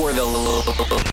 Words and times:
For 0.00 0.14
the 0.14 0.24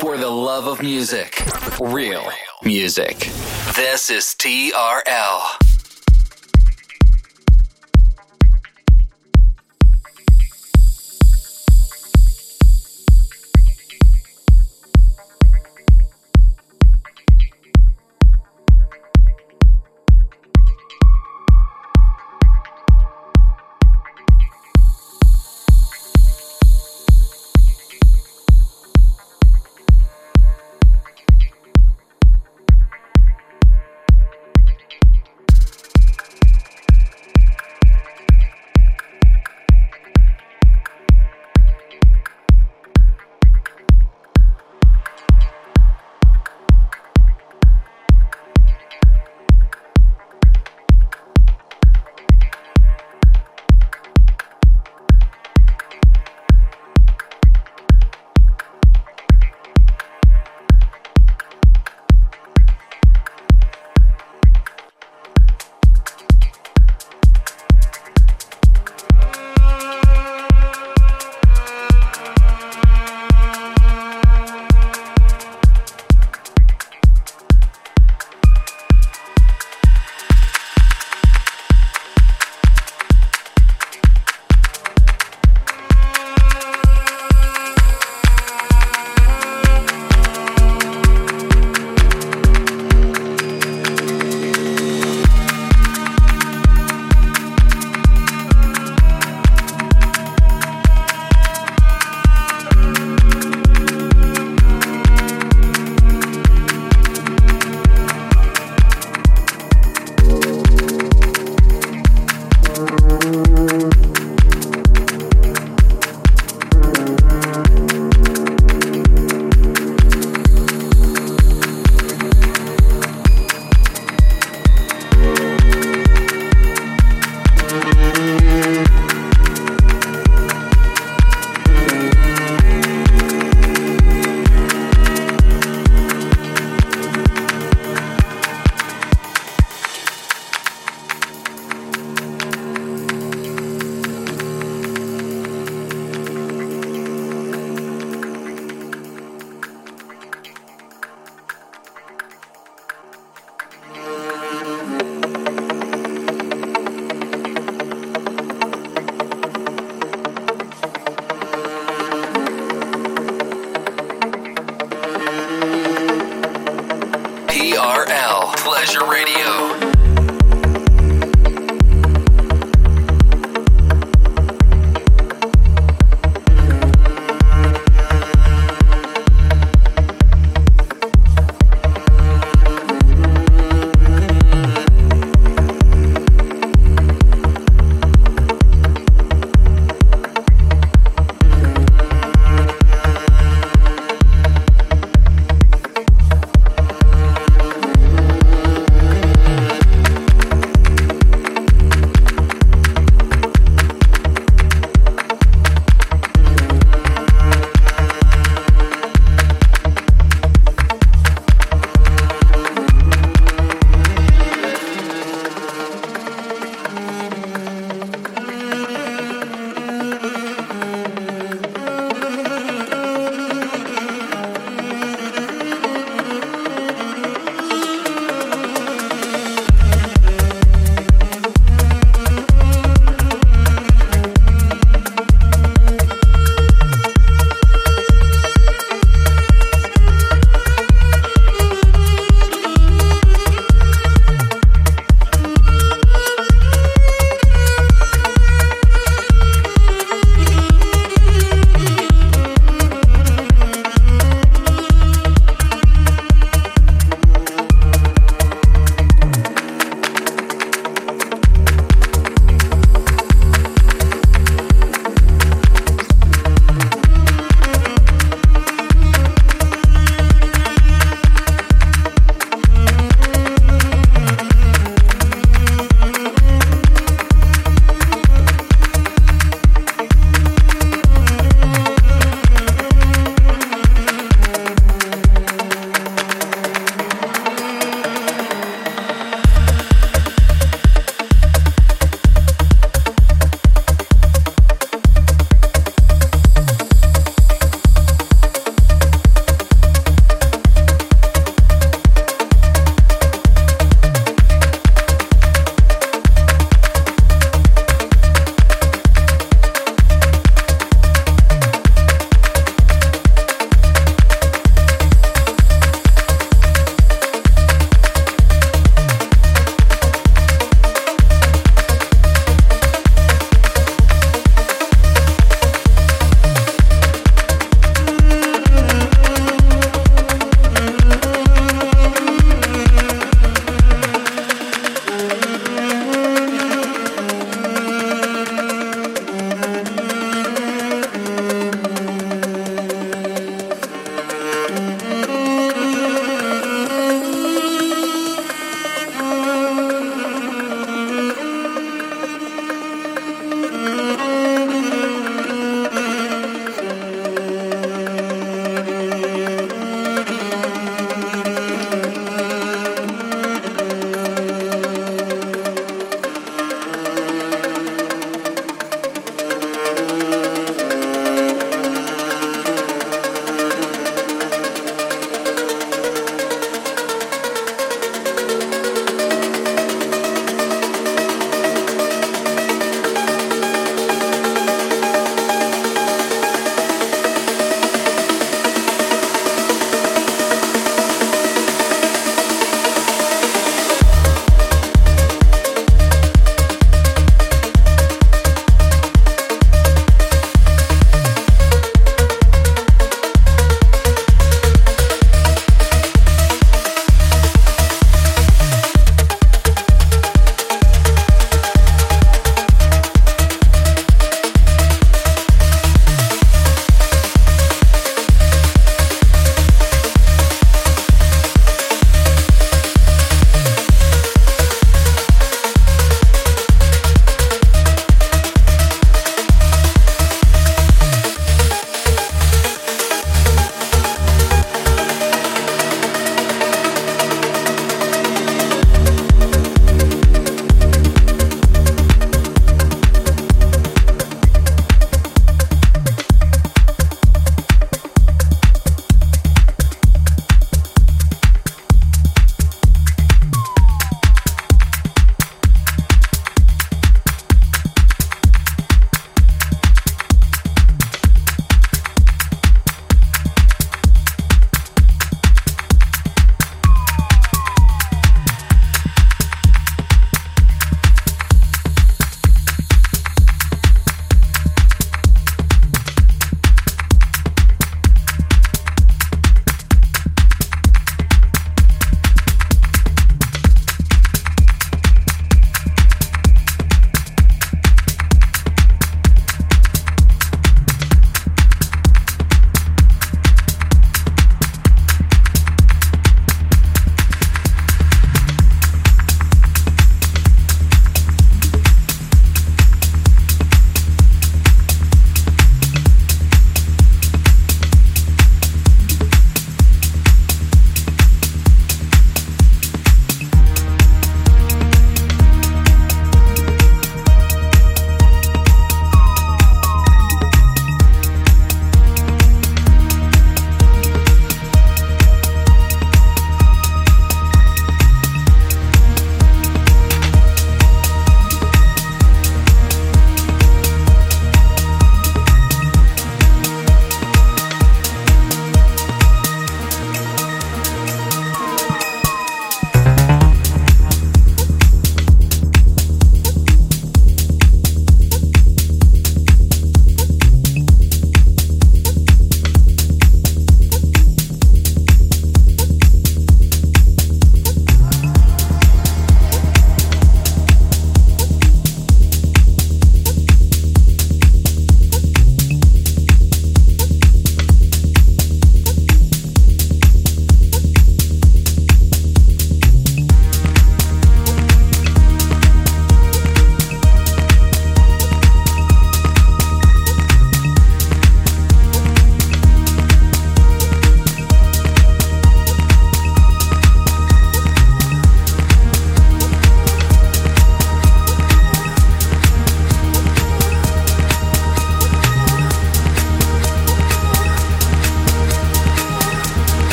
for 0.00 0.16
the 0.16 0.28
love 0.28 0.66
of 0.66 0.82
music, 0.82 1.40
real 1.78 2.28
music. 2.64 3.30
This 3.76 4.10
is 4.10 4.34
TRL. 4.36 5.71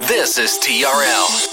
This 0.00 0.38
is 0.38 0.58
TRL. 0.62 1.51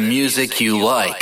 The 0.00 0.08
music 0.08 0.60
you 0.60 0.82
like. 0.82 1.19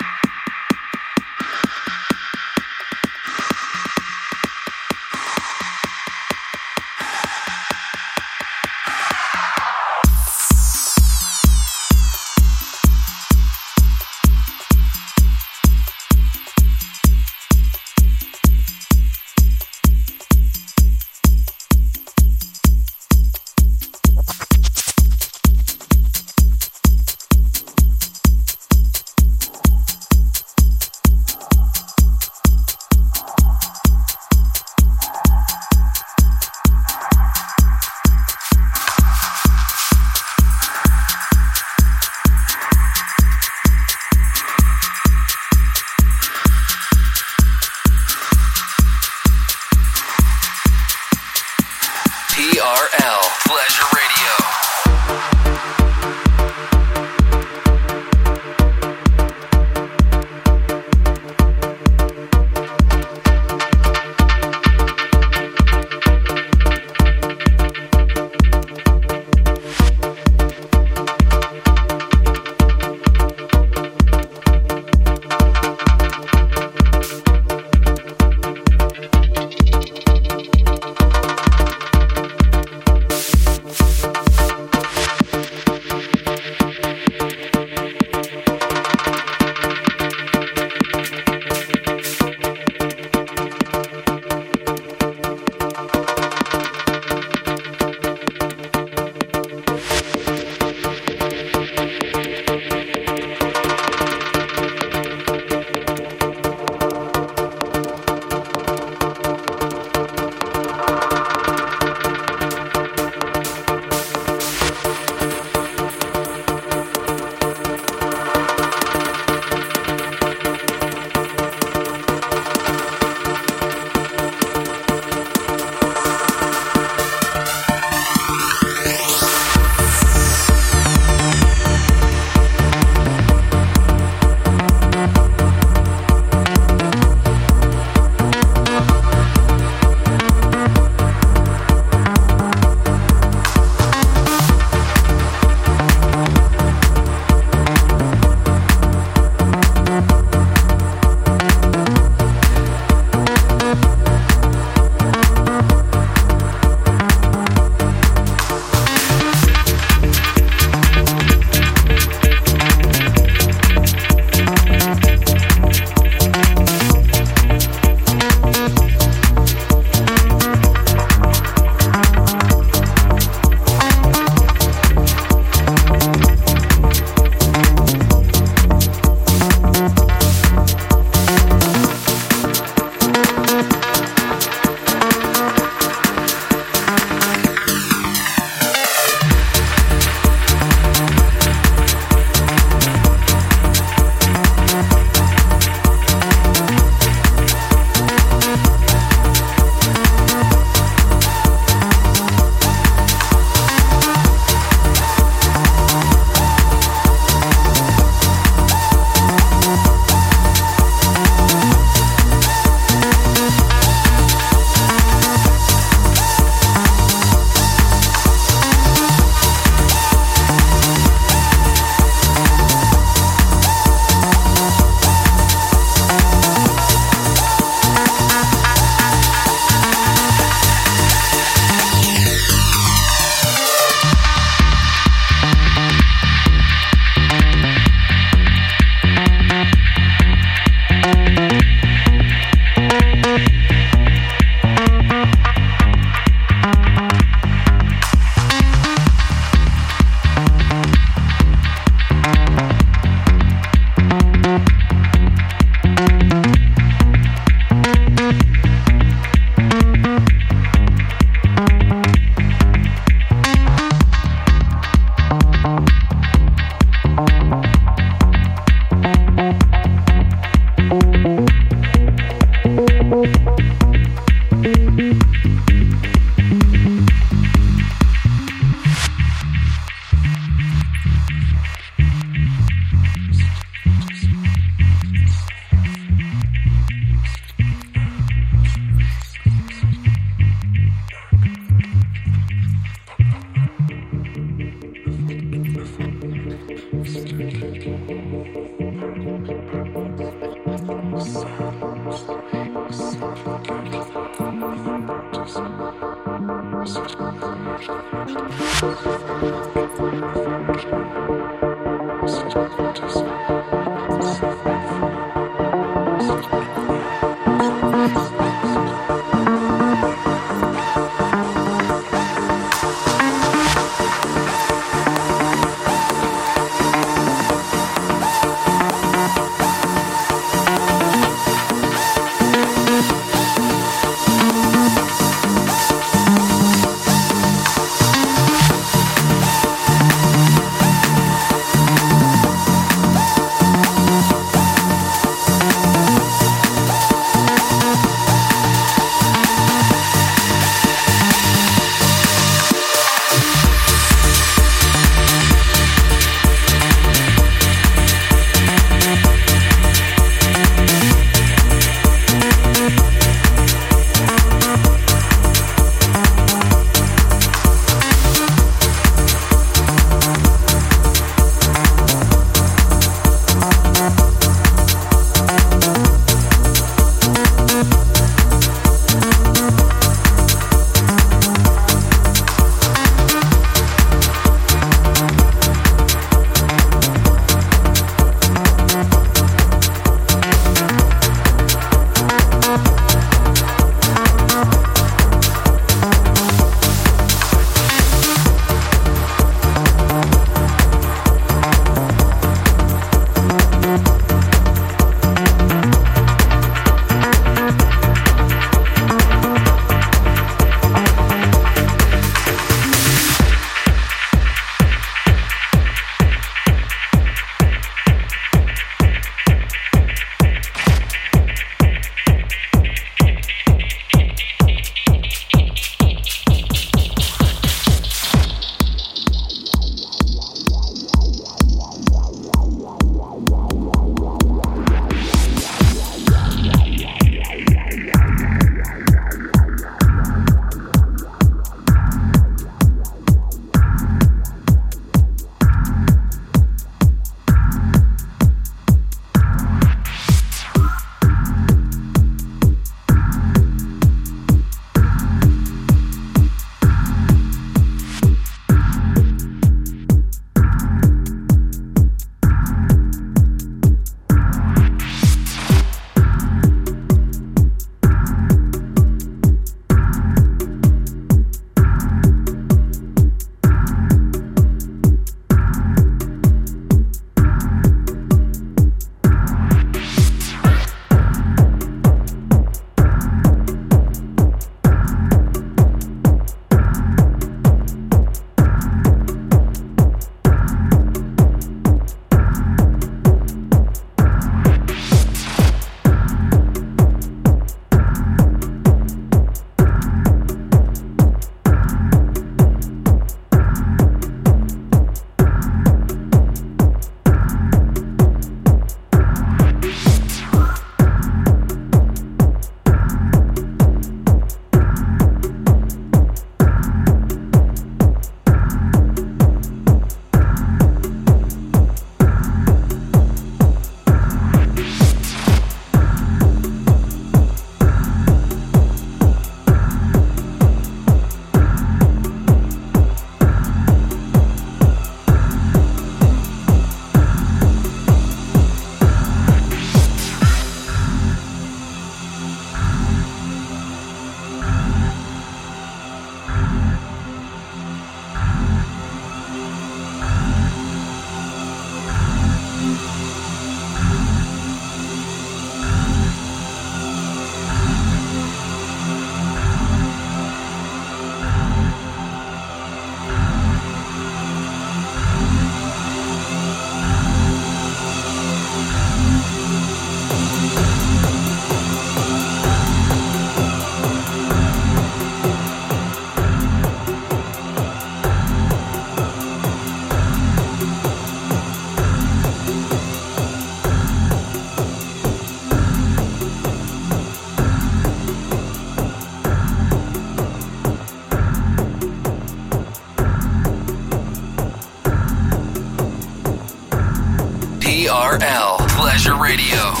Radio. 599.41 600.00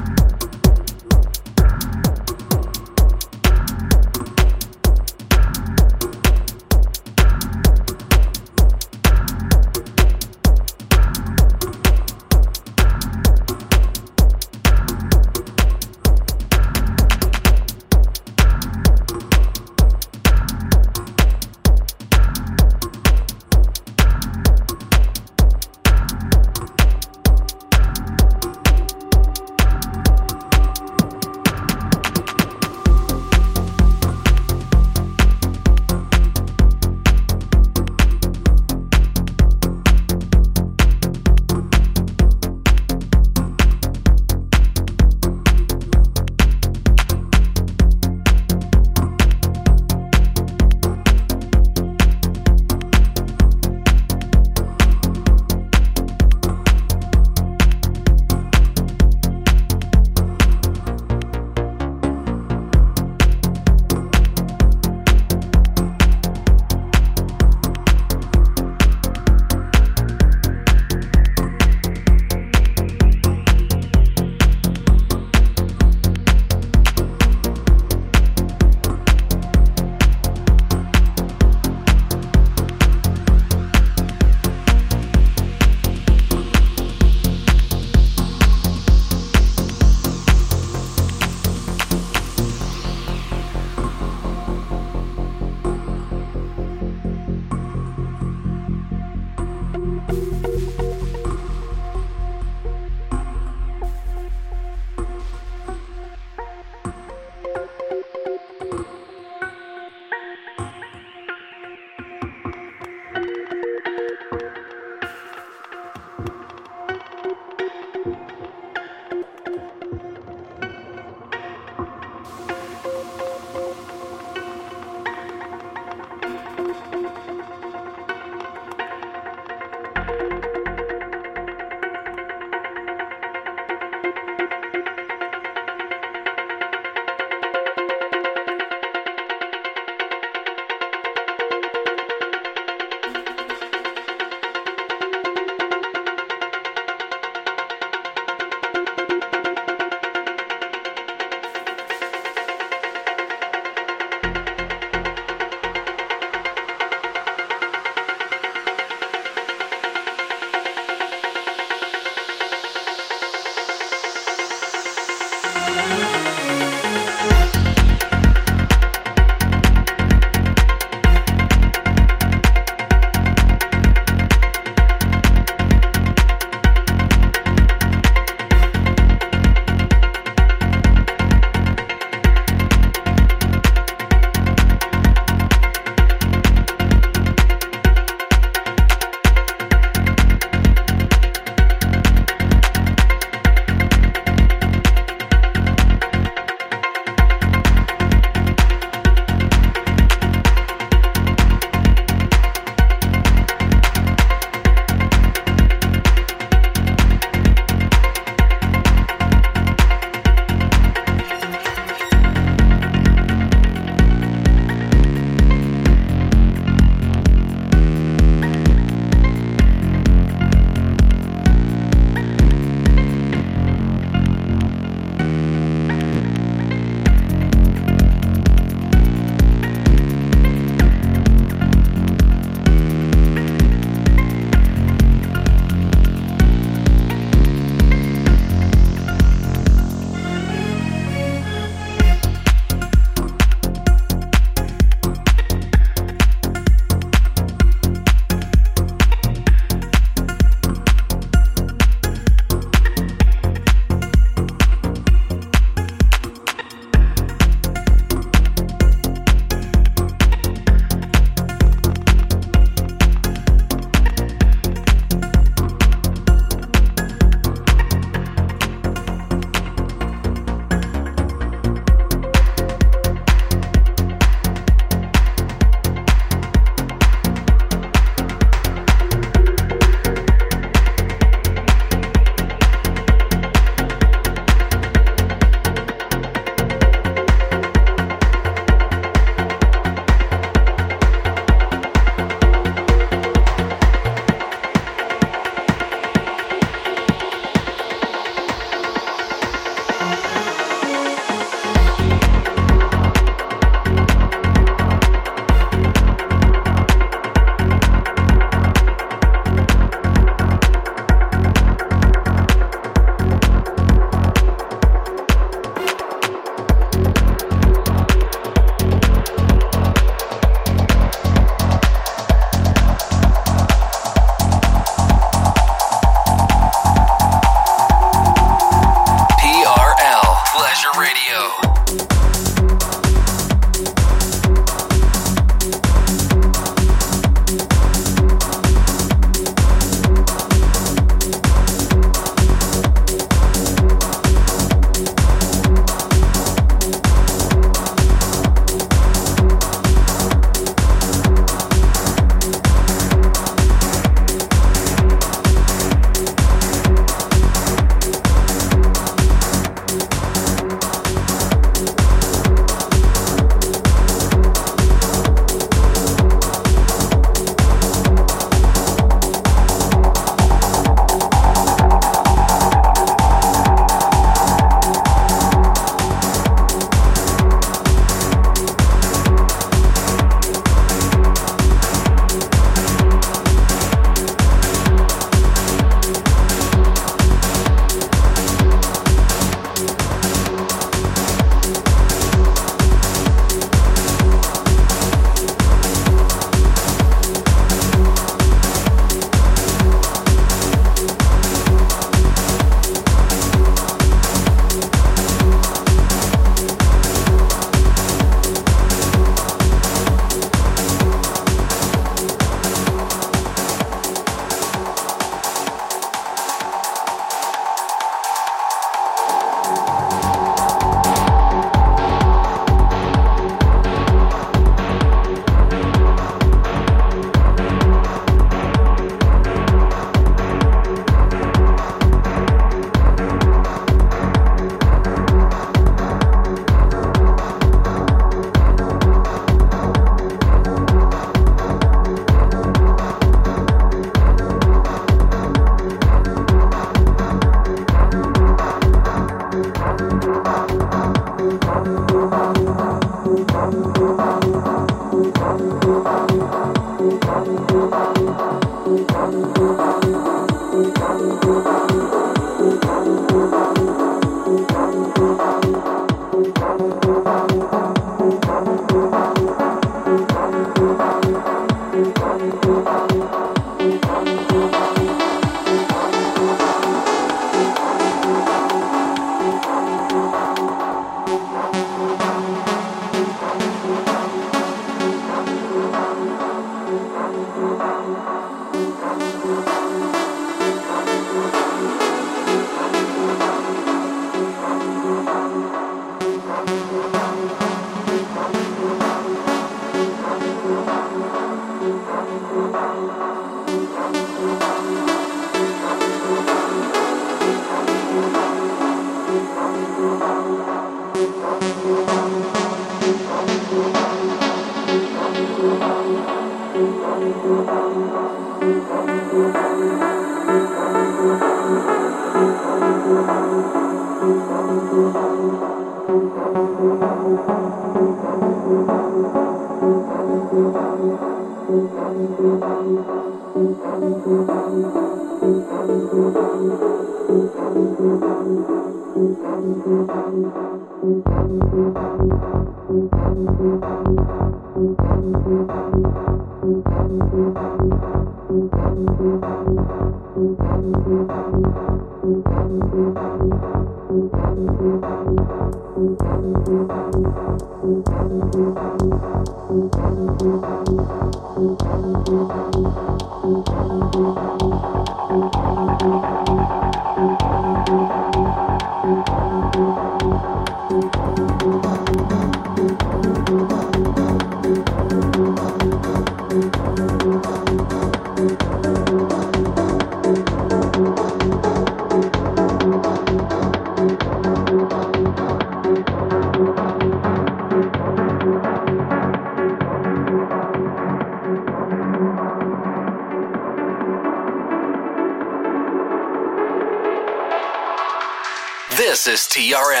This 599.23 599.27
is 599.27 599.47
TRL. 599.49 600.00